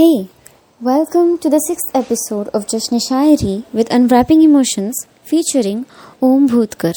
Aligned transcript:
Hey, 0.00 0.24
welcome 0.86 1.30
to 1.44 1.50
the 1.50 1.58
sixth 1.70 1.94
episode 1.94 2.46
of 2.54 2.60
Jashn 2.62 2.98
Shairi 3.10 3.60
with 3.76 3.90
Unwrapping 3.90 4.40
Emotions 4.46 4.92
featuring 5.32 5.82
Om 6.22 6.46
Bhutkar. 6.52 6.92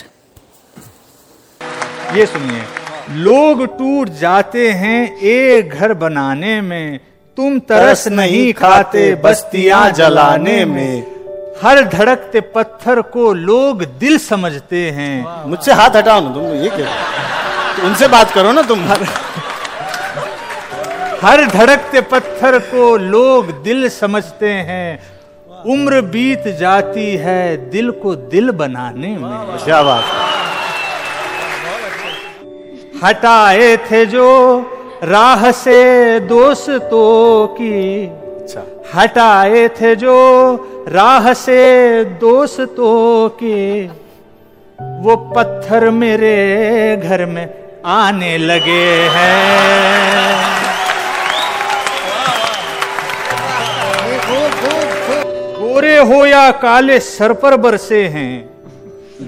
یہ 2.14 2.26
سنیے 2.26 2.60
لوگ 3.08 3.66
ٹوٹ 3.66 4.10
جاتے 4.20 4.74
ہیں 4.74 5.08
ایک 5.20 5.74
گھر 5.74 5.94
بنانے 5.94 6.62
میں 6.62 6.98
تم 7.36 7.60
ترس 7.68 8.08
نہیں 8.08 8.58
کھاتے 8.58 9.16
بستیاں 9.16 9.90
جلانے 9.90 10.66
میں۔ 10.66 11.02
ہر 11.64 11.78
دھڑکتے 11.82 12.42
پتھر 12.42 13.02
کو 13.02 13.34
لوگ 13.34 13.76
دل 14.02 14.18
سمجھتے 14.20 14.92
ہیں۔ 14.92 15.24
مجھ 15.46 15.64
سے 15.64 15.72
ہاتھ 15.72 15.98
ہٹاؤ 15.98 16.20
نا 16.22 16.34
تم 16.34 16.64
یہ 16.64 16.70
کیا؟ 16.76 16.86
ان 17.84 17.96
سے 17.96 18.08
بات 18.08 18.34
کرو 18.34 18.52
نا 18.52 18.62
تم۔ 18.68 18.94
ہر 21.24 21.40
دھڑکتے 21.52 22.02
پتھر 22.02 22.58
کو 22.70 22.98
لوگ 22.98 23.44
دل 23.52 23.90
سمجھتے 23.90 24.54
ہیں۔ 24.54 24.98
عمر 25.66 26.02
بیت 26.02 26.60
جاتی 26.60 27.20
ہے 27.20 27.58
دل 27.58 27.92
کو 27.92 28.16
دل 28.16 28.52
بنانے 28.52 29.18
میں۔ 29.18 29.58
ہٹائے 33.04 33.76
تھے 33.88 34.06
جو 34.06 34.60
راہ 35.10 35.52
سے 35.64 36.18
دوستوں 36.30 37.48
کی۔ 37.58 38.08
اچھا۔ 38.24 38.62
ہٹائے 39.04 39.68
تھے 39.68 39.96
جو 39.96 40.58
راہ 40.94 41.34
سے 41.36 42.04
دوستوں 42.22 43.40
کی۔ 43.40 43.88
وہ 44.80 45.34
پتھر 45.34 45.90
میرے 45.90 46.96
گھر 47.02 47.26
میں 47.26 47.46
آنے 47.84 48.38
لگے 48.38 49.08
ہیں۔ 49.16 50.55
گورے 55.86 56.00
ہو 56.00 56.26
یا 56.28 56.52
کالے 56.62 57.00
سر 57.00 57.34
پر 57.34 57.58
برسے 57.58 58.10
ہیں۔ 58.10 58.42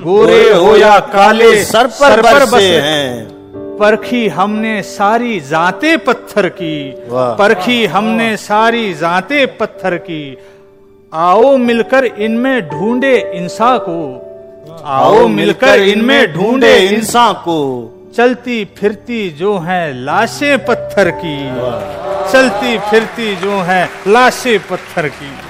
گورے 0.06 0.54
ہو 0.54 0.78
یا 0.78 1.00
کالے 1.12 1.64
سر 1.64 1.88
پر 2.00 2.22
برسے 2.24 2.82
ہیں۔ 2.82 3.26
پرکھی 3.78 4.30
ہم 4.38 4.56
نے 4.56 4.82
ساری 4.84 5.40
ذاتیں 5.40 5.98
پتھر 5.98 6.50
کی۔ 6.50 6.92
پرکھی 7.38 7.88
ہم 7.94 8.06
نے 8.06 8.38
ساری 8.38 8.94
ذاتیں 8.94 9.46
پتھر 9.58 9.98
کی۔ 9.98 10.36
آؤ 11.12 11.58
مل 11.58 11.84
کر 11.84 12.04
ان 12.18 12.32
میں 12.32 12.60
ڈھونڈے 12.60 13.24
انسان 13.32 13.80
کو۔ 13.86 14.24
آؤ 14.84 15.28
مل 15.28 15.54
کر 15.54 15.78
ان 15.84 16.04
میں 16.04 16.26
ڈھونڈے 16.26 16.88
انسان 16.90 17.34
کو۔ 17.44 17.88
چلتی 18.16 18.66
پھرتی 18.66 19.30
جو 19.30 19.60
ہیں 19.68 19.94
لاشیں 19.94 20.58
پتھر 20.58 21.10
کی۔ 21.10 21.38
چلتی 22.32 22.78
پھرتی 22.90 23.36
جو 23.42 23.62
ہیں 23.68 23.86
لاشیں 24.06 24.58
پتھر 24.68 25.08
کی۔ 25.08 25.47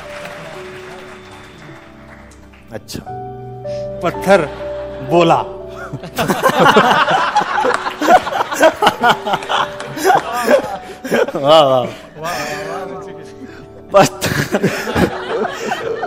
اچھا۔ 2.72 3.04
پتھر 4.02 4.42
بولا۔ 5.10 5.44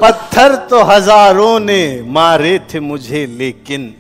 پتھر 0.01 0.57
تو 0.69 0.97
ہزاروں 0.97 1.61
نے 1.61 2.03
مارے 2.07 2.59
تھے 2.69 2.81
مجھے 2.81 3.27
لیکن۔ 3.27 3.93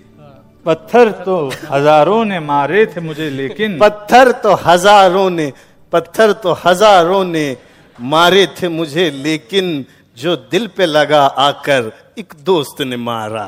پتھر 0.62 1.10
تو 1.10 1.50
ہزاروں 1.72 2.24
نے 2.24 2.38
مارے 2.38 2.84
تھے 2.84 3.00
مجھے 3.00 3.30
لیکن۔ 3.30 3.78
پتھر 3.78 4.32
تو 4.32 4.74
ہزاروں 4.74 5.30
نے 5.30 5.50
پتھر 5.90 6.32
تو 6.32 6.54
ہزاروں 6.70 7.24
نے 7.24 7.54
مارے 7.98 8.46
تھے 8.46 8.68
مجھے 8.68 9.10
لیکن۔ 9.10 9.82
جو 10.22 10.34
دل 10.52 10.66
پہ 10.66 10.82
لگا 10.82 11.28
آ 11.36 11.50
کر 11.50 11.82
ایک 12.14 12.34
دوست 12.46 12.80
نے 12.80 12.96
مارا۔ 12.96 13.46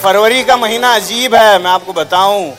فروری 0.00 0.42
کا 0.42 0.56
مہینہ 0.56 0.86
عجیب 0.86 1.34
ہے 1.34 1.58
میں 1.58 1.70
آپ 1.70 1.82
کو 1.84 1.92
بتاؤں۔ 1.92 2.50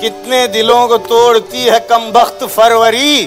کتنے 0.00 0.46
دلوں 0.46 0.88
کو 0.88 0.96
توڑتی 0.98 1.70
ہے 1.70 1.78
کم 1.88 2.10
بخت 2.12 2.44
فروری۔ 2.54 3.26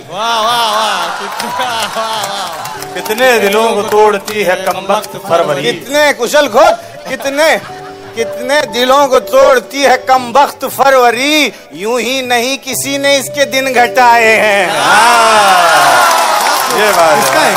کتنے 2.95 3.37
دلوں 3.39 3.75
کو 3.75 3.81
توڑتی 3.89 4.45
ہے 4.47 4.55
کم 4.65 4.91
وقت 4.91 5.15
فروری۔ 5.27 5.71
کتنے 5.71 6.11
کشل 6.19 6.47
کھوت 6.47 6.75
کتنے 7.09 7.57
کتنے 8.17 8.59
دلوں 8.73 9.07
کو 9.07 9.19
توڑتی 9.19 9.85
ہے 9.85 9.95
کم 10.05 10.31
وقت 10.35 10.66
فروری 10.75 11.50
یوں 11.72 12.00
ہی 12.00 12.22
نہیں 12.22 12.57
کسی 12.63 12.97
نے 12.97 13.16
اس 13.17 13.29
کے 13.35 13.45
دن 13.45 13.66
گھٹائے 13.75 14.35
ہیں۔ 14.39 14.66
یہ 16.77 16.91
بات 16.95 17.35
ہے۔ 17.35 17.53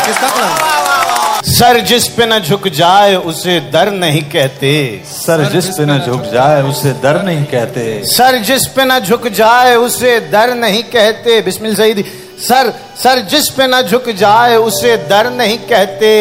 سر 1.58 1.78
جس 1.78 2.14
پہ 2.16 2.22
نہ 2.22 2.34
جھک 2.46 2.66
جائے 2.66 3.14
اسے 3.14 3.58
در 3.72 3.90
نہیں 3.90 4.20
کہتے۔ 4.32 4.72
سر 5.10 5.42
جس 5.44 5.76
پہ 5.76 5.82
نہ 5.82 5.92
جھک 6.04 6.32
جائے 6.32 6.60
اسے 6.62 6.92
در 7.02 7.18
نہیں 7.22 7.44
کہتے۔ 7.50 8.02
سر 8.16 8.36
جس 8.46 8.74
پہ 8.74 8.82
نہ 8.82 8.98
جھک 9.06 9.26
جائے 9.36 9.74
اسے 9.74 10.18
در 10.32 10.54
نہیں 10.54 10.82
کہتے۔ 10.92 11.40
بسم 11.46 11.64
اللہ 11.64 11.76
سعیدی 11.76 12.02
سر 12.48 12.70
سر 12.96 13.18
جس 13.28 13.54
پہ 13.56 13.62
نہ 13.62 13.80
جھک 13.88 14.08
جائے 14.18 14.54
اسے 14.54 14.96
در 15.10 15.30
نہیں 15.30 15.56
کہتے۔ 15.68 16.12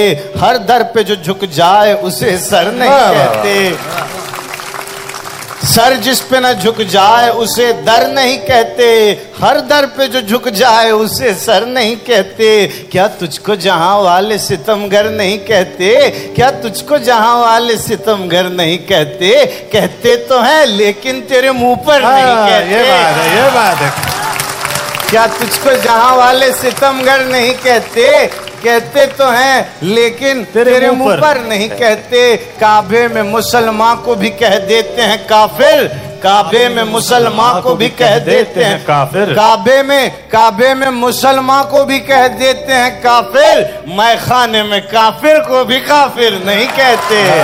ہر 0.42 0.58
در 0.58 0.84
پہ 0.94 1.02
جو 1.02 1.16
جھک 1.16 1.44
جائے 1.52 1.94
اسے 2.02 2.38
سر 2.38 2.72
نہیں 2.72 3.14
کہتے۔ 3.14 3.72
سر 5.64 5.94
جس 6.02 6.22
پہ 6.30 6.38
نہ 6.38 6.48
جھک 6.62 6.82
جائے 6.90 7.30
اسے 7.30 7.74
در 7.88 8.08
نہیں 8.08 8.48
کہتے 8.48 9.16
ہر 9.42 9.60
در 9.60 9.86
پہ 9.96 10.08
جو 10.08 10.20
جھک 10.20 10.48
جائے 10.48 10.90
اسے 10.90 11.34
سر 11.34 11.66
نہیں 11.66 11.96
کہتے۔ 12.06 12.68
کیا 12.90 13.08
تجھ 13.08 13.40
کو 13.42 13.56
جہاں 13.56 14.00
والے 14.00 14.38
ستم 14.38 14.88
گر 14.92 15.04
نہیں 15.04 15.38
کہتے؟ 15.48 15.96
کیا 16.36 16.52
تجھ 16.52 16.84
کو 16.84 16.98
جہاں 16.98 17.38
والے 17.38 17.76
ستم 17.78 18.28
گر 18.32 18.44
نہیں 18.44 18.78
کہتے؟ 18.78 19.46
کہتے 19.72 20.16
تو 20.16 20.44
ہیں 20.44 20.66
لیکن 20.66 21.22
تیرے 21.28 21.52
منہ 21.52 21.76
پر 21.86 22.02
نہیں 22.02 22.48
کہتے۔ 22.48 22.74
یہ 22.74 22.92
بات 22.92 23.18
ہے 23.18 23.36
یہ 23.36 23.50
بات 23.54 23.82
ہے۔ 23.82 23.90
کیا 25.10 25.26
تجھ 25.38 25.60
کو 25.64 25.70
جہاں 25.84 26.16
والے 26.16 26.52
ستم 26.62 27.02
گر 27.06 27.20
نہیں 27.20 27.54
کہتے؟ 27.64 28.28
کہتے 28.62 29.06
تو 29.18 29.30
ہیں 29.30 29.64
لیکن 29.82 30.44
تیرے 30.54 30.92
منہ 30.92 31.22
پر۔ 31.22 31.36
نہیں 31.36 31.68
کہتے۔ 31.78 32.38
کعبے 32.60 33.08
میں 33.08 33.24
مسلمان 33.24 33.98
کو 34.04 34.14
بھی 34.16 34.30
کہہ 34.30 34.60
دیتے 34.70 35.02
ہیں 35.02 35.18
کافر۔ 35.28 35.88
کعبے 36.22 36.70
میں 36.70 36.84
مسلمان 36.84 37.62
کو 37.62 37.76
بھی 37.76 37.90
کہہ 37.90 38.20
دیتے 38.26 38.66
ہیں 38.66 38.78
کافر۔ 38.86 39.34
کعبے 39.36 39.84
میں 39.84 40.10
کعبے 40.30 40.74
میں 40.74 40.90
مسلمان 40.90 41.64
کو 41.70 41.86
بھی 41.86 42.00
کہہ 42.00 42.28
دیتے 42.40 42.74
ہیں 42.74 42.90
کافر۔ 43.02 43.62
میں 43.88 44.16
خانے 44.26 44.64
میں 44.64 44.80
کافر 44.92 45.40
کو 45.48 45.64
بھی 45.64 45.80
کافر 45.80 46.46
نہیں 46.46 46.66
کہتے۔ 46.76 47.44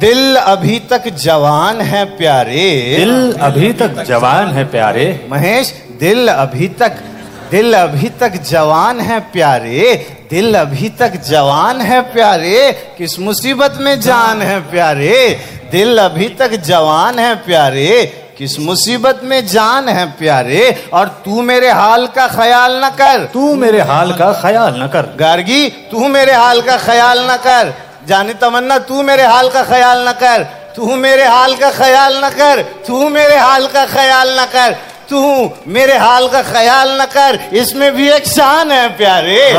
دل 0.00 0.36
ابھی 0.44 0.78
تک 0.88 1.04
جوان 1.04 1.80
ہے 1.80 2.04
پیارے۔ 2.16 2.94
دل 2.98 3.30
ابھی 3.40 3.72
تک 3.72 4.06
جوان 4.06 4.56
ہے 4.56 4.64
پیارے۔ 4.64 5.12
مہیش 5.28 5.72
دل 6.00 6.28
ابھی 6.28 6.68
تک 6.68 7.09
دل 7.52 7.74
ابھی 7.74 8.08
تک 8.18 8.34
جوان 8.42 9.00
ہے 9.00 9.16
پیارے 9.32 9.96
دل 10.30 10.56
ابھی 10.56 10.88
تک 10.88 11.14
جوان 11.28 11.80
ہے 11.80 11.98
پیارے 12.12 12.72
کس 12.96 13.18
مصیبت 13.18 13.80
میں 13.80 13.96
جان 13.96 14.42
ہے 14.42 14.58
پیارے؟ 14.70 15.34
دل 15.72 15.98
ابھی 15.98 16.28
تک 16.28 16.52
جوان 16.64 17.18
ہے 17.18 17.32
پیارے 17.44 18.06
کس 18.36 18.58
مصیبت 18.58 19.22
میں 19.22 19.40
جان 19.40 19.88
ہے 19.88 20.04
پیارے؟ 20.18 20.70
اور 20.90 21.06
تو 21.06 21.42
میرے 21.42 21.68
حال 21.68 22.06
کا 22.14 22.26
خیال 22.26 22.72
نہ 22.72 22.86
کر۔ 22.96 23.26
تو 23.32 23.54
میرے 23.54 23.80
حال 23.80 24.12
کا 24.12 24.32
خیال 24.32 24.78
نہ 24.78 24.84
کر۔ 24.84 25.06
گارگی 25.18 25.70
تو 25.90 25.98
میرے 25.98 26.30
حال 26.30 26.60
کا 26.60 26.76
خیال 26.76 27.18
نہ 27.18 27.36
کر۔ 27.42 27.70
جانی 28.06 28.32
تمنا 28.32 28.78
تو 28.78 29.02
میرے 29.02 29.22
حال 29.22 29.48
کا 29.52 29.62
خیال 29.62 29.98
نہ 29.98 30.10
کر۔ 30.10 30.42
تو 30.74 30.86
میرے 30.86 31.22
حال 31.22 31.54
کا 31.54 31.70
خیال 31.76 32.16
نہ 32.20 32.26
کر۔ 32.36 32.62
تو 32.86 33.08
میرے 33.08 33.36
حال 33.36 33.66
کا 33.72 33.84
خیال 33.92 34.28
نہ 34.28 34.46
کر۔ 34.50 34.72
تو 35.10 35.48
میرے 35.66 35.92
حال 35.92 36.28
کا 36.28 36.42
خیال 36.52 36.88
نہ 36.88 37.02
کر 37.12 37.36
اس 37.50 37.74
میں 37.74 37.90
بھی 37.90 38.12
ایک 38.12 38.26
شان 38.26 38.72
ہے 38.72 38.86
پیارے۔ 38.96 39.52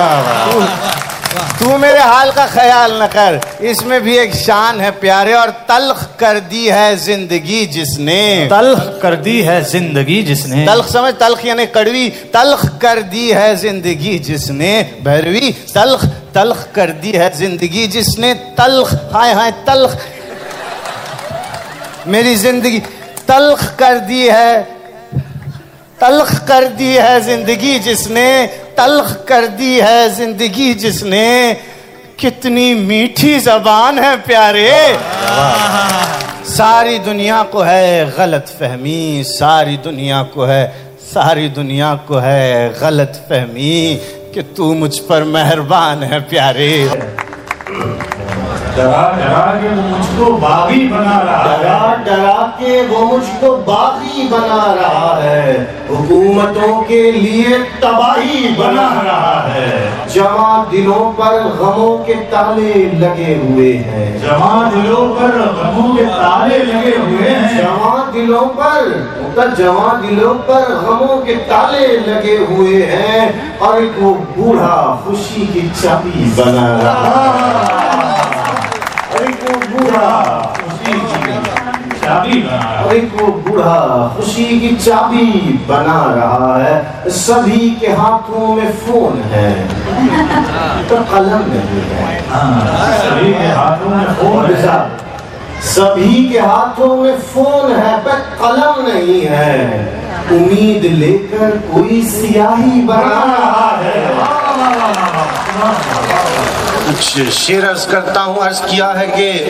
تو- 0.51 0.65
تو 1.59 1.77
میرے 1.77 1.97
حال 1.97 2.29
کا 2.35 2.45
خیال 2.53 2.93
نہ 2.93 3.03
کر 3.11 3.35
اس 3.59 3.81
میں 3.81 3.99
بھی 3.99 4.19
ایک 4.19 4.35
شان 4.35 4.81
ہے 4.81 4.91
پیارے 4.91 5.33
اور 5.33 5.49
تلخ 5.67 6.07
کر 6.17 6.39
دی 6.39 6.71
ہے 6.71 6.95
زندگی 6.95 7.65
جس 7.65 7.99
نے۔ 7.99 8.47
تلخ 8.49 9.01
کر 9.01 9.15
دی 9.15 9.47
ہے 9.47 9.61
زندگی 9.61 10.23
جس 10.23 10.45
نے۔ 10.45 10.65
تلخ 10.65 10.89
سمجھ 10.89 11.15
تلخ 11.19 11.45
یعنی 11.45 11.65
کڑوی 11.65 12.09
تلخ 12.31 12.65
کر 12.79 13.01
دی 13.01 13.35
ہے 13.35 13.55
زندگی 13.55 14.17
جس 14.17 14.49
نے۔ 14.49 14.83
بھروی 15.03 15.51
تلخ 15.73 16.05
تلخ 16.33 16.65
کر 16.71 16.91
دی 16.91 17.19
ہے 17.19 17.29
زندگی 17.33 17.87
جس 17.87 18.19
نے۔ 18.19 18.33
تلخ 18.55 18.93
ہائے 19.13 19.33
ہائے 19.33 19.51
تلخ۔ 19.65 19.95
میری 22.05 22.35
زندگی 22.35 22.79
تلخ 23.25 23.77
کر 23.77 23.97
دی 23.97 24.31
ہے 24.31 24.63
تلخ 26.01 26.47
کر 26.47 26.63
دی 26.79 26.97
ہے 26.97 27.19
زندگی 27.19 27.79
جس 27.79 28.07
نے، 28.07 28.47
تلخ 28.75 29.25
کر 29.25 29.45
دی 29.59 29.81
ہے 29.81 30.09
زندگی 30.09 30.73
جس 30.73 31.03
نے۔ 31.03 31.53
کتنی 32.15 32.73
میٹھی 32.73 33.39
زبان 33.39 33.99
ہے 33.99 34.15
پیارے۔ 34.25 34.71
ساری 36.45 36.97
دنیا 36.97 37.43
کو 37.51 37.65
ہے 37.65 38.05
غلط 38.17 38.47
فہمی، 38.57 39.23
ساری 39.39 39.77
دنیا 39.85 40.23
کو 40.33 40.47
ہے، 40.47 40.67
ساری 41.13 41.47
دنیا 41.47 41.95
کو 42.05 42.21
ہے 42.21 42.69
غلط 42.79 43.27
فہمی 43.27 43.97
کہ 44.33 44.41
تو 44.55 44.73
مجھ 44.73 45.01
پر 45.07 45.23
مہربان 45.23 46.03
ہے 46.03 46.17
پیارے۔ 46.29 46.87
ڈرا 48.81 49.11
ڈرا 49.15 49.53
کے 49.61 49.67
وہ 49.67 49.81
مجھ 49.89 50.19
کو 50.19 50.37
باغی 50.41 50.87
بنا 50.87 51.25
رہا 51.25 51.53
ہے۔ 51.53 51.57
ڈرا 51.59 51.95
ڈرا 52.05 52.45
کے 52.57 52.81
وہ 52.89 53.17
مجھ 53.17 53.41
کو 53.41 53.61
باغی 53.65 54.27
بنا 54.31 54.75
رہا 54.81 55.19
ہے۔ 55.23 55.65
حکومتوں 55.89 56.81
کے 56.81 57.11
لیے 57.11 57.57
تباہی 57.79 58.53
بنا 58.57 58.89
رہا 59.05 59.49
ہے۔ 59.53 59.89
جمع 60.13 60.63
دلوں 60.71 61.19
پر 61.19 61.41
غموں 61.59 61.97
کے 61.97 62.13
تالے 62.29 62.89
لگے 62.93 63.39
ہوئے 63.43 63.77
ہیں۔ 63.77 64.19
جمع 64.19 64.69
دلوں 64.69 65.15
پر 65.19 65.39
غموں 65.61 65.97
کے 65.97 66.03
تالے 66.05 66.57
لگے 66.57 66.97
ہوئے 66.97 67.29
ہیں۔ 67.29 67.57
جمع 67.57 67.95
دلوں 68.13 68.45
پر 68.57 68.87
جمع 69.57 69.93
دلوں 69.93 70.33
پر 70.45 70.61
غموں 70.87 71.25
کے 71.25 71.35
تالے 71.47 71.87
لگے 71.87 72.37
ہوئے 72.49 72.85
ہیں۔ 72.85 73.31
اور 73.57 73.77
ایک 73.77 74.03
وہ 74.03 74.13
بوڑھا 74.37 74.97
خوشی 75.05 75.45
کی 75.53 75.69
چابی 75.81 76.31
بنا 76.35 76.79
رہا 76.83 77.31
وہ 77.75 77.80
بوڑھا 79.81 80.41
اسی 80.65 80.91
کی 80.91 81.31
چابی 82.01 82.41
بنا 82.41 82.57
رہا 82.57 82.81
اور 82.81 82.91
ایک 82.91 83.21
وہ 83.21 83.27
بوڑھا 83.47 84.09
خوشی 84.15 84.43
کی 84.43 84.75
چابی 84.85 85.57
بنا 85.67 86.01
رہا 86.15 86.59
ہے۔ 86.63 87.09
سبھی 87.09 87.75
کے 87.79 87.87
ہاتھوں 87.87 88.55
میں 88.55 88.71
فون 88.85 89.21
ہے۔ 89.31 89.63
تو 90.87 90.95
قلم 91.09 91.41
نہیں 91.47 91.81
ہے۔ 91.89 92.03
ہے 92.03 92.99
سبھی 93.09 93.33
کے 93.33 93.47
ہاتھوں 93.47 93.89
میں 93.89 94.05
فون 94.19 94.53
ہے۔ 94.55 94.77
سبھی 95.61 96.29
کے 96.33 96.39
ہاتھوں 96.39 96.97
میں 96.97 97.15
فون 97.33 97.71
ہے 97.71 97.95
پر 98.03 98.19
قلم 98.37 98.87
نہیں 98.87 99.27
ہے۔ 99.29 99.85
امید 100.31 100.85
لے 100.85 101.17
کر 101.31 101.49
کوئی 101.71 102.01
سیاہی 102.01 102.81
بنا 102.81 103.25
رہا 103.39 103.75
ہے۔ 103.83 104.13
کچھ 106.91 107.19
شیر 107.31 107.69
عرض 107.69 107.87
کرتا 107.87 108.23
ہوں 108.23 108.47
عرض 108.47 108.61
کیا 108.61 108.99
ہے 108.99 109.07
کہ 109.07 109.49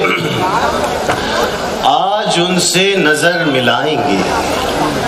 آج 1.83 2.39
ان 2.47 2.59
سے 2.59 2.95
نظر 2.97 3.45
ملائیں 3.45 3.97
گے۔ 3.97 4.21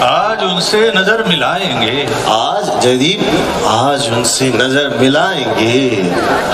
آج 0.01 0.37
ان 0.41 0.61
سے 0.61 0.91
نظر 0.95 1.23
ملائیں 1.23 1.81
گے۔ 1.81 2.05
آج 2.25 2.83
جدید 2.83 3.23
آج 3.65 4.09
ان 4.11 4.23
سے 4.23 4.49
نظر 4.53 4.89
ملائیں 4.89 5.45
گے۔ 5.59 6.01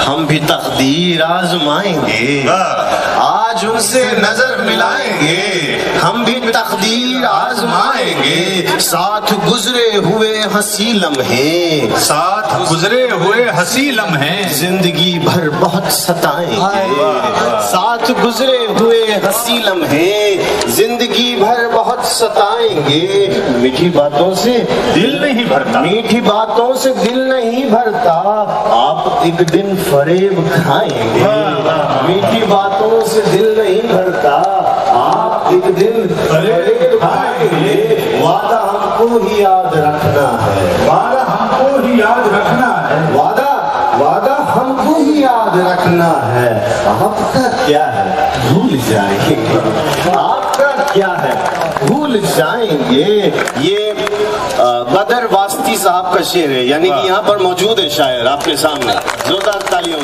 ہم 0.08 0.26
بھی 0.26 0.40
تقدیر 0.48 1.22
آزمائیں 1.22 2.08
گے۔ 2.08 2.46
آج 3.16 3.66
ان 3.70 3.80
سے 3.80 4.06
نظر 4.18 4.58
ملائیں 4.58 5.14
گے۔ 5.22 5.78
ہم 6.04 6.24
بھی 6.24 6.34
تقدیر 6.34 7.26
آزمائیں 7.26 7.49
گے 7.49 7.49
ساتھ 8.80 9.34
گزرے 9.52 9.98
ہوئے 9.98 10.42
ہنسی 10.56 10.94
لمحے۔ 10.94 11.80
ساتھ 11.98 12.72
گزرے 12.72 13.08
ہوئے 13.12 13.46
ہنسی 13.58 13.92
لمحے۔ 13.92 14.44
زندگی 14.52 15.20
بھر 15.20 15.50
بہت 15.60 15.84
ستائیں 15.92 16.56
گے۔ 16.56 17.06
ساتھ 17.72 18.12
گزرے 18.26 18.58
ہوئے 18.80 19.04
ہنسی 19.16 19.58
لمحے۔ 19.66 20.36
زندگی 20.68 21.36
بھر 21.36 21.68
بہت 21.74 22.00
ستائیں 22.06 22.90
گے۔ 22.90 23.30
میٹھی 23.48 23.90
باتوں 23.90 24.36
سے 24.36 24.64
دل 24.96 25.22
نہیں 25.22 25.46
بھرتا۔ 25.46 25.80
میٹھی 25.80 26.22
باتوں 26.22 26.74
سے 26.74 26.94
دل 27.06 27.20
نہیں 27.20 27.66
بھرتا۔ 27.66 28.14
آپ 28.72 29.20
ایک 29.22 29.54
دن 29.54 29.76
فریب 29.90 30.34
کھائیں 30.54 31.16
گے۔ 31.16 31.24
میٹھی 32.08 32.46
باتوں 32.50 33.08
سے 33.08 33.22
دل 33.34 33.54
نہیں 33.58 33.82
بھرتا۔ 33.82 34.42
ایک 35.66 35.80
دن 35.80 36.16
وعدہ 38.22 38.60
ہم 38.74 38.90
کو 38.98 39.18
ہی 39.18 39.42
یاد 39.42 39.74
رکھنا 39.74 40.46
ہے۔ 40.46 40.88
وعدہ 40.88 41.26
ہم 41.30 41.48
کو 41.58 41.76
ہی 41.86 42.00
یاد 42.00 42.28
رکھنا 42.28 42.90
ہے۔ 42.90 43.18
وعدہ 43.18 43.58
وعدہ 44.00 44.42
ہم 44.56 44.76
کو 44.84 45.02
ہی 45.02 45.22
یاد 45.22 45.58
رکھنا 45.72 46.36
ہے۔ 46.36 46.74
آپ 46.86 47.34
کا 47.34 47.52
کیا 47.66 48.06
ہے؟ 48.06 48.30
بھول 48.48 48.78
جائیں 48.90 49.18
گے۔ 49.30 49.60
آپ 50.16 50.58
کا 50.58 50.84
کیا 50.94 51.24
ہے؟ 51.24 51.34
بھول 51.88 52.20
جائیں 52.36 52.92
گے۔ 52.92 53.30
یہ 53.58 53.94
بدر 54.94 55.26
واسطی 55.32 55.78
صاحب 55.78 56.14
کا 56.14 56.22
شعر 56.24 56.50
ہے 56.50 56.64
یعنی 56.64 56.90
کہ 56.90 57.08
یہاں 57.08 57.22
پر 57.22 57.38
موجود 57.38 57.80
ہے 57.80 57.90
شاعر 57.90 58.26
آپ 58.26 58.46
کے 58.46 58.56
سامنے۔ 58.56 58.94
زوردار 59.28 59.60
تالیوں 59.70 60.00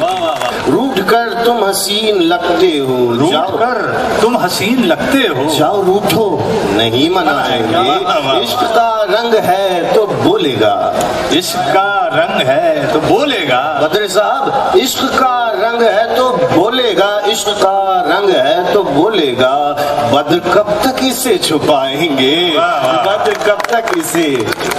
تم 1.46 1.64
حسین 1.64 2.24
لگتے 2.24 2.80
ہو 2.80 3.14
روٹ 3.20 3.60
کر 3.60 3.92
تم 4.22 4.38
حسین 4.38 4.88
لگتے 4.88 5.28
ہو۔ 5.28 5.56
جاؤ 5.60 5.84
روٹھو 5.86 6.40
نہیں 6.70 7.10
منائیں 7.10 7.64
گے۔ 7.72 8.04
عشق 8.42 8.76
کا 8.76 9.04
رنگ 9.06 9.34
ہے 9.34 9.92
تو 9.94 10.06
بولے 10.24 10.56
گا۔ 10.62 10.92
عشق 11.32 11.74
کا 11.74 12.10
رنگ 12.16 12.48
ہے 12.48 12.86
تو 12.94 13.00
بولے 13.08 13.48
گا۔ 13.50 13.80
بدر 13.82 14.08
صاحب 14.08 14.50
عشق 14.76 15.20
کا 15.20 15.54
رنگ 15.54 15.82
ہے 15.82 16.16
تو 16.18 16.38
بولے 16.54 16.96
گا۔ 16.98 17.20
عشق 17.32 17.62
کا 17.62 18.04
رنگ 18.08 18.30
ہے 18.30 18.56
تو 18.74 18.84
بولے 18.84 19.36
گا۔ 19.40 19.76
بد 20.12 20.34
کب 20.52 20.68
تک 20.82 21.04
اسے 21.08 21.38
چھپائیں 21.38 22.18
گے؟ 22.18 22.58
بد 23.06 23.30
کب 23.46 23.60
تک 23.68 23.98
اسے 23.98 24.36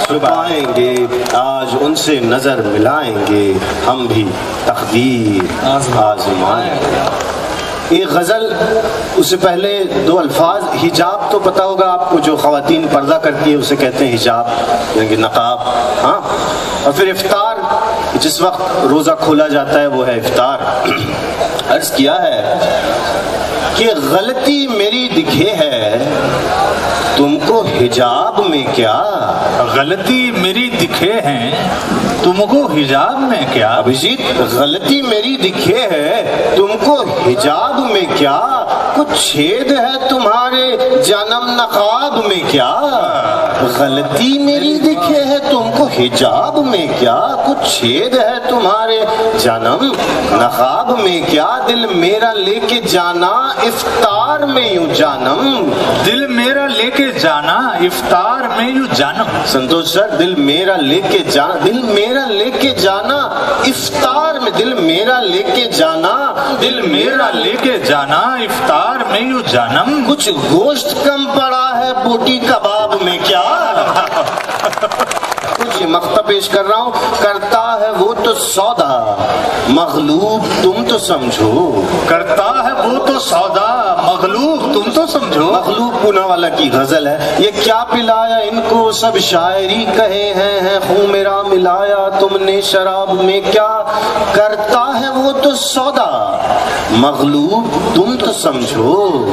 چھپائیں 0.06 0.64
گے؟ 0.76 0.94
آج 1.32 1.76
ان 1.80 1.94
سے 1.94 2.20
نظر 2.20 2.62
ملائیں 2.64 3.16
گے۔ 3.30 3.52
ہم 3.86 4.06
بھی 4.06 4.28
تقدیر 4.86 5.66
آزمائیں 5.66 6.74
یہ 7.90 8.04
غزل، 8.10 8.52
اس 9.16 9.26
سے 9.26 9.36
پہلے 9.36 9.84
دو 10.06 10.18
الفاظ، 10.18 10.62
حجاب 10.84 11.30
تو 11.30 11.38
پتا 11.38 11.64
ہوگا 11.64 11.92
آپ 11.92 12.10
کو 12.10 12.18
جو 12.18 12.36
خواتین 12.36 12.86
پردہ 12.92 13.14
کرتی 13.14 13.50
ہے 13.50 13.56
اسے 13.56 13.76
کہتے 13.76 14.06
ہیں 14.06 14.14
حجاب 14.14 14.48
یعنی 14.94 15.08
کہ 15.08 15.16
نقاب 15.16 15.60
ہاں؟ 16.04 16.20
اور 16.84 16.92
پھر 16.92 17.08
افطار، 17.08 17.56
جس 18.20 18.40
وقت 18.40 18.86
روزہ 18.90 19.10
کھولا 19.20 19.48
جاتا 19.48 19.80
ہے، 19.80 19.86
وہ 19.86 20.06
ہے 20.06 20.16
افطار۔ 20.16 20.58
عرض 21.74 21.90
کیا 21.90 22.22
ہے 22.22 22.58
کہ 23.76 23.86
غلطی 24.10 24.66
میری 24.66 25.08
دکھے 25.08 25.50
ہے 25.50 26.04
تم 27.16 27.36
کو 27.46 27.60
حجاب 27.80 28.38
میں 28.48 28.64
کیا؟ 28.74 28.94
غلطی 29.74 30.30
میری 30.30 30.68
دکھے 30.70 31.12
ہیں 31.12 31.50
تم 32.22 32.46
کو 32.50 32.66
حجاب 32.66 33.20
میں 33.20 33.40
کیا؟ 33.52 33.68
ابھیجیت 33.68 34.40
غلطی 34.52 35.02
میری 35.02 35.36
دکھے 35.36 35.86
ہے 35.90 36.52
تم 36.56 36.66
کو 36.84 37.00
حجاب 37.26 37.78
میں 37.92 38.06
کیا؟ 38.16 38.40
کچھ 38.96 39.32
چھید 39.32 39.72
ہے 39.72 40.08
تمہارے 40.08 40.76
جنم 41.02 41.46
نقاب 41.50 42.26
میں 42.26 42.42
کیا؟ 42.50 42.72
غلطی 43.62 44.38
میری 44.38 44.78
دکھے 44.78 45.24
ہے 45.24 45.38
تم 45.38 45.70
کو 45.78 45.88
حجاب 45.98 46.58
میں 46.58 46.86
کیا 46.98 47.20
کچھ 47.46 47.78
چھید 47.78 48.14
ہے 48.14 48.34
تمہارے 48.48 49.04
جنم؟ 49.38 49.92
نقاب 50.32 50.98
میں 50.98 51.20
کیا 51.30 51.58
دل 51.68 51.86
میرا 51.86 52.32
لے 52.32 52.60
کے 52.68 52.80
جانا 52.80 53.48
افطار 53.56 54.40
میں 54.40 54.72
یوں 54.72 54.86
جانم؟ 54.94 55.70
دل 56.06 56.26
میرا 56.26 56.66
لے 56.66 56.90
کے 56.90 57.12
جانا 57.12 57.56
افطار 57.56 58.56
میں 58.56 58.68
یوں 58.68 58.86
جانم۔ 58.94 59.38
سنتوش 59.46 59.86
سر 59.86 60.08
دل 60.18 60.34
میرا 60.34 60.76
لے 60.76 61.00
کے 61.10 61.18
جانا 61.18 61.54
دل 61.64 61.82
میرا 61.82 62.26
لے 62.26 62.50
کے 62.50 62.70
جانا 62.70 63.16
افطار 63.66 64.34
میں 64.34 64.50
دل 64.58 64.74
میرا 64.74 65.20
لے 65.20 65.42
کے 65.54 65.64
جانا۔ 65.64 66.14
دل 66.60 66.80
میرا 66.80 67.30
لے 67.30 67.54
کے 67.62 67.78
جانا 67.78 68.16
افطار 68.16 68.95
جانم۔ 69.52 70.04
کچھ 70.08 70.30
گوشت 70.52 71.04
کم 71.04 71.26
پڑا 71.34 71.78
ہے 71.78 71.92
بوٹی 72.04 72.38
کباب 72.38 73.02
میں 73.02 73.18
کیا؟ 73.24 73.42
کچھ 75.86 75.94
مقطع 75.94 76.22
پیش 76.22 76.48
کر 76.48 76.64
رہا 76.64 76.76
ہوں 76.76 76.90
کرتا 77.22 77.78
ہے 77.80 77.90
وہ 77.90 78.14
تو 78.24 78.34
سودا۔ 78.34 79.16
مغلوب 79.68 80.62
تم 80.62 80.84
تو 80.88 80.98
سمجھو۔ 80.98 81.82
کرتا 82.06 82.44
ہے 82.44 82.88
وہ 82.88 83.06
تو 83.06 83.18
سودا۔ 83.18 83.96
مغلوب 84.06 84.74
تم 84.74 84.90
تو 84.94 85.06
سمجھو۔ 85.06 85.52
مغلوب 85.52 85.94
پونا 86.02 86.26
والا 86.26 86.48
کی 86.48 86.70
غزل 86.72 87.06
ہے۔ 87.06 87.34
یہ 87.38 87.50
کیا 87.64 87.84
پلایا 87.90 88.36
ان 88.36 88.60
کو؟ 88.68 88.92
سب 88.92 89.18
شاعری 89.18 89.86
کہے 89.96 90.34
ہیں 90.34 90.78
خون 90.88 91.10
میرا 91.10 91.42
ملایا 91.42 92.08
تم 92.08 92.44
نے 92.44 92.60
شراب 92.60 93.12
میں 93.22 93.40
کیا؟ 93.52 93.82
کرتا 94.32 95.00
ہے 95.00 95.08
وہ 95.08 95.32
تو 95.42 95.54
سودا۔ 95.54 96.38
مغلوب 96.90 97.68
تم 97.94 98.16
تو 98.16 98.32
سمجھو۔ 98.32 99.30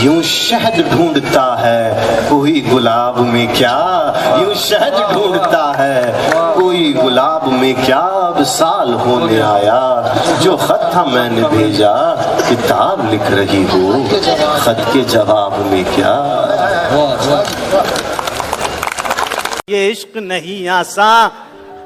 یوں 0.00 0.22
شہد 0.22 0.76
ڈھونڈتا 0.76 1.60
ہے 1.60 2.06
کوئی 2.28 2.72
گلاب 2.72 3.18
میں 3.20 3.46
کیا؟ 3.54 4.12
یوں 4.40 4.54
شہد 4.54 5.12
ڈھونڈتا 5.12 5.78
ہے۔ 5.78 5.89
ہے 5.90 6.30
کوئی 6.54 6.92
گلاب 6.96 7.46
میں 7.52 7.72
کیا 7.84 7.98
اب 7.98 8.42
سال 8.46 8.92
ہونے 8.94 9.40
آیا، 9.42 9.80
جو 10.40 10.56
خط 10.56 10.90
تھا 10.92 11.04
میں 11.04 11.28
نے 11.30 11.42
بھیجا، 11.50 11.92
کتاب 12.48 13.00
لکھ 13.12 13.30
رہی 13.30 13.64
ہو، 13.72 14.02
خط 14.58 14.80
کے 14.92 15.02
جواب 15.08 15.58
میں 15.70 15.82
کیا؟ 15.94 16.14
یہ 19.68 19.90
عشق 19.90 20.16
نہیں 20.16 20.68
آسان 20.68 21.28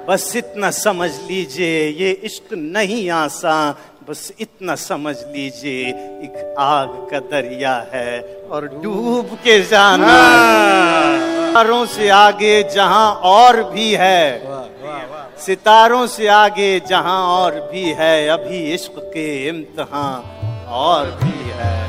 بس 0.06 0.24
اتنا 0.36 0.70
سمجھ 0.70 1.12
لیجیے، 1.26 1.88
یہ 1.98 2.14
عشق 2.24 2.52
نہیں 2.52 3.10
آسان 3.10 3.72
بس 4.06 4.30
اتنا 4.38 4.76
سمجھ 4.76 5.16
لیجیے، 5.32 5.84
ایک 6.20 6.36
آگ 6.56 6.88
کا 7.10 7.18
دریا 7.30 7.82
ہے 7.92 8.20
اور 8.48 8.62
ڈوب 8.82 9.34
کے 9.42 9.60
جانا۔ 9.70 10.16
ستاروں 11.54 11.84
سے 11.94 12.10
آگے 12.10 12.62
جہاں 12.62 13.14
اور 13.14 13.54
بھی 13.54 13.96
ہے۔ 13.96 14.44
ستاروں 15.38 16.06
سے 16.06 16.28
آگے 16.28 16.80
جہاں 16.88 17.26
اور 17.26 17.52
بھی 17.70 17.94
ہے۔ 17.96 18.28
ابھی 18.28 18.74
عشق 18.74 18.98
کے 19.14 19.50
امتحان 19.50 20.46
اور 20.66 21.06
بھی 21.06 21.50
ہے۔ 21.50 21.86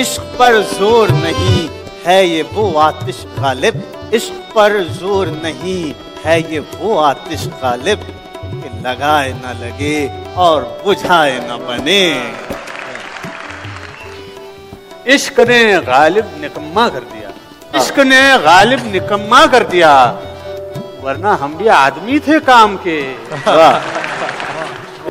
عشق 0.00 0.20
پر 0.36 0.60
زور 0.78 1.08
نہیں 1.08 1.68
ہے 2.06 2.24
یہ 2.24 2.42
وہ 2.54 2.80
آتش 2.82 3.26
غالب۔ 3.42 3.76
عشق 4.12 4.54
پر 4.54 4.76
زور 4.90 5.26
نہیں 5.26 5.92
ہے 6.26 6.40
یہ 6.48 6.60
وہ 6.78 7.06
آتش 7.06 7.48
غالب 7.60 7.98
کہ 8.42 8.68
لگائے 8.82 9.32
نہ 9.32 9.64
لگے 9.64 10.08
اور 10.34 10.62
بجھائے 10.84 11.38
نہ 11.46 11.52
بنے۔ 11.66 12.20
عشق 15.06 15.38
نے 15.38 15.76
غالب 15.86 16.24
نکمہ 16.36 16.88
کر 16.92 17.00
دیا۔ 17.00 17.15
عشق 17.76 17.98
نے 17.98 18.32
غالب 18.42 18.78
نکما 18.84 19.46
کر 19.50 19.62
دیا۔ 19.62 20.14
ورنہ 21.02 21.28
ہم 21.28 21.52
بھی 21.56 21.68
آدمی 21.68 22.18
تھے 22.18 22.32
کام 22.44 22.76
کے۔ 22.82 23.14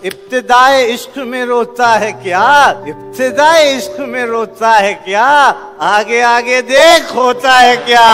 ابتدائے 0.03 0.93
عشق 0.93 1.17
میں 1.17 1.45
روتا 1.45 1.99
ہے 1.99 2.11
کیا؟ 2.23 2.61
ابتدائے 2.61 3.77
عشق 3.77 3.99
میں 3.99 4.25
روتا 4.25 4.79
ہے 4.79 4.93
کیا؟ 5.05 5.53
آگے 5.77 6.23
آگے 6.23 6.61
دیکھ 6.61 7.15
ہوتا 7.15 7.61
ہے 7.61 7.75
کیا؟ 7.85 8.09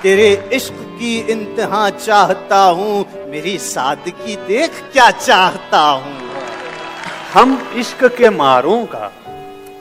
تیرے 0.00 0.36
عشق 0.52 0.98
کی 0.98 1.22
انتہا 1.26 1.88
چاہتا 2.04 2.70
ہوں، 2.70 3.04
میری 3.26 3.58
سادگی 3.58 4.36
دیکھ 4.48 4.92
کیا 4.92 5.10
چاہتا 5.18 5.92
ہوں۔ 5.92 6.12
ہم 7.34 7.56
عشق 7.76 8.04
کے 8.16 8.30
ماروں 8.30 8.86
کا۔ 8.86 9.08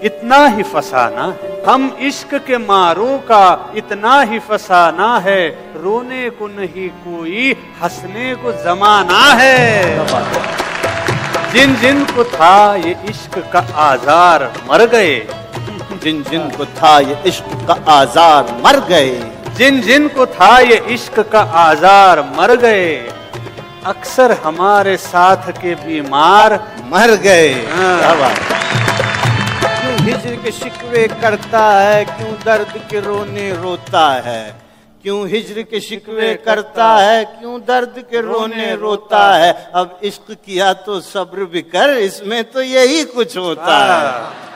اتنا 0.04 0.58
ہی 0.58 0.64
فسانا 0.72 1.28
ہے۔ 1.28 1.64
ہم 1.68 1.88
عشق 2.00 2.34
کے 2.46 2.58
ماروں 2.58 3.18
کا 3.28 3.58
اتنا 3.76 4.24
ہی 4.32 4.40
فسانا 4.48 5.24
ہے۔ 5.24 5.56
رونے 5.84 6.30
کو 6.38 6.48
نہیں 6.48 7.06
کوئی 7.06 7.54
ہنسنے 7.82 8.34
کو 8.42 8.52
زمانہ 8.64 9.36
ہے۔ 9.40 9.98
جن 11.54 11.74
جن 11.82 12.04
کو 12.16 12.24
تھا 12.24 12.76
یہ 12.86 12.94
عشق 13.10 13.40
کا 13.50 13.62
آزار 13.74 14.42
مر 14.66 14.82
گئے۔ 14.92 15.26
جن 16.02 16.22
جن 16.30 16.42
کو 16.58 16.66
تھا 16.76 17.00
یہ 17.00 17.16
عشق 17.26 17.68
کا 17.68 17.76
آزار 17.86 18.44
مر 18.62 18.76
گئے۔ 18.90 19.20
جن 19.56 19.82
جن 19.82 20.08
کو 20.14 20.26
تھا 20.26 20.60
یہ 20.60 20.76
عشق 20.88 21.20
کا 21.30 21.46
آزار 21.54 22.18
مر 22.36 22.52
گئے۔ 22.62 23.10
اکثر 23.84 24.34
ہمارے 24.46 24.98
ساتھ 24.98 25.50
کے 25.62 25.76
بیمار 25.86 26.52
مر 26.86 27.10
گئے۔ 27.24 27.66
ہاں۔ 27.78 28.63
ہجر 30.08 30.36
کے 30.44 30.52
شکوے 30.52 31.08
کرتا 31.22 31.94
ہے، 31.94 32.04
کیوں 32.18 32.32
درد 32.46 32.78
کے 32.90 33.02
رونے 33.02 33.54
روتا 33.62 34.26
ہے؟ 34.26 34.52
کیوں 35.02 35.28
ہجر 35.28 35.62
کے 35.62 35.80
شکوے 35.80 36.38
کرتا 36.38 37.06
ہے، 37.06 37.24
کیوں 37.40 37.60
درد 37.60 37.98
کے 38.10 38.20
رونے 38.20 38.74
روتا 38.74 39.40
ہے؟ 39.40 39.52
اب 39.74 39.88
عشق 40.04 40.32
کیا 40.46 40.74
تو 40.74 41.02
صبر 41.02 41.38
بھی 41.38 41.62
کر، 41.62 41.90
اس 41.90 42.24
میں 42.24 42.42
تو 42.52 42.64
یہی 42.64 43.04
کچھ 43.16 43.38
ہوتا 43.38 43.78
ہے۔ 44.02 44.53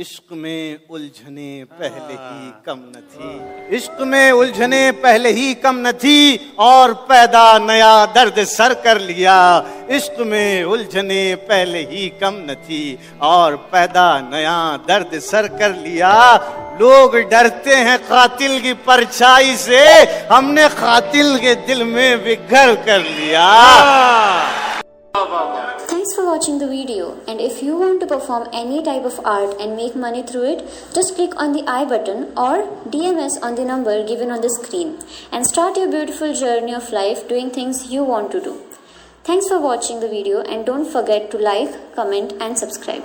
عشق 0.00 0.32
میں 0.32 0.76
الجھنے 0.90 1.64
پہلے 1.78 2.12
ہی 2.12 2.16
ہاں۔ 2.16 2.64
کم 2.64 2.80
نہ 2.80 2.98
تھی۔ 3.12 3.76
عشق 3.76 4.00
میں 4.00 4.32
الجھنے 4.32 4.92
پہلے 5.00 5.28
ہی 5.28 5.54
کم 5.54 5.78
نہ 5.78 5.88
تھی 6.00 6.38
اور 6.54 6.90
پیدا 6.92 7.58
نیا 7.58 8.06
درد 8.14 8.38
سر 8.44 8.74
کر 8.74 8.98
لیا۔ 8.98 9.62
عشق 9.88 10.20
میں 10.20 10.64
الجھنے 10.64 11.36
پہلے 11.46 11.86
ہی 11.86 12.08
کم 12.08 12.34
نہ 12.38 12.52
تھی 12.66 12.96
اور 13.18 13.52
پیدا 13.70 14.20
نیا 14.20 14.76
درد 14.88 15.18
سر 15.22 15.46
کر 15.46 15.70
لیا۔ 15.70 16.36
لوگ 16.78 17.16
ڈرتے 17.30 17.76
ہیں 17.76 17.96
قاتل 18.08 18.58
کی 18.62 18.72
پرچھائی 18.84 19.56
سے۔ 19.56 19.86
ہم 20.30 20.50
نے 20.50 20.62
قاتل 20.80 21.38
کے 21.38 21.54
دل 21.54 21.82
میں 21.82 22.16
بگھر 22.16 22.74
کر 22.84 22.98
لیا۔ 22.98 23.48
ہاں۔ 25.14 25.63
Thanks 26.04 26.16
for 26.16 26.26
watching 26.26 26.58
the 26.58 26.68
video 26.68 27.18
and 27.26 27.40
if 27.40 27.62
you 27.62 27.78
want 27.78 27.98
to 28.00 28.06
perform 28.06 28.50
any 28.52 28.82
type 28.82 29.06
of 29.06 29.18
art 29.24 29.58
and 29.58 29.74
make 29.74 29.96
money 29.96 30.22
through 30.22 30.42
it, 30.50 30.58
just 30.92 31.14
click 31.14 31.32
on 31.40 31.54
the 31.54 31.64
I 31.66 31.86
button 31.86 32.24
or 32.36 32.66
DMS 32.90 33.42
on 33.42 33.54
the 33.54 33.64
number 33.64 34.06
given 34.06 34.30
on 34.30 34.42
the 34.42 34.50
screen 34.50 34.98
and 35.32 35.46
start 35.46 35.78
your 35.78 35.90
beautiful 35.90 36.34
journey 36.34 36.74
of 36.74 36.92
life 36.92 37.26
doing 37.26 37.48
things 37.50 37.90
you 37.90 38.04
want 38.04 38.32
to 38.32 38.42
do. 38.42 38.60
Thanks 39.22 39.48
for 39.48 39.58
watching 39.58 40.00
the 40.00 40.08
video 40.10 40.42
and 40.42 40.66
don't 40.66 40.84
forget 40.84 41.30
to 41.30 41.38
like, 41.38 41.94
comment 41.94 42.34
and 42.38 42.58
subscribe. 42.58 43.04